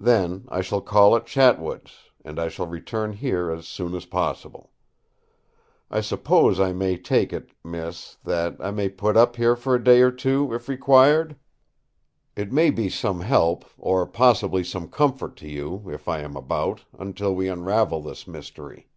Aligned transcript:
Then 0.00 0.46
I 0.48 0.60
shall 0.60 0.80
call 0.80 1.14
at 1.14 1.24
Chatwood's; 1.24 2.10
and 2.24 2.40
I 2.40 2.48
shall 2.48 2.66
return 2.66 3.12
here 3.12 3.48
as 3.48 3.64
soon 3.68 3.94
as 3.94 4.04
possible. 4.06 4.72
I 5.88 6.00
suppose 6.00 6.58
I 6.58 6.72
may 6.72 6.96
take 6.98 7.32
it, 7.32 7.52
miss, 7.62 8.16
that 8.24 8.56
I 8.58 8.72
may 8.72 8.88
put 8.88 9.16
up 9.16 9.36
here 9.36 9.54
for 9.54 9.76
a 9.76 9.84
day 9.84 10.00
or 10.02 10.10
two, 10.10 10.52
if 10.52 10.68
required. 10.68 11.36
It 12.34 12.50
may 12.50 12.70
be 12.70 12.88
some 12.88 13.20
help, 13.20 13.64
or 13.78 14.04
possibly 14.04 14.64
some 14.64 14.88
comfort 14.88 15.36
to 15.36 15.48
you, 15.48 15.84
if 15.86 16.08
I 16.08 16.22
am 16.22 16.34
about, 16.36 16.82
until 16.98 17.32
we 17.32 17.46
unravel 17.46 18.02
this 18.02 18.26
mystery." 18.26 18.88